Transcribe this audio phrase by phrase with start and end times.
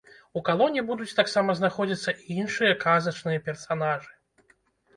[0.39, 4.13] У калоне будуць таксама знаходзіцца і іншыя казачныя персанажы.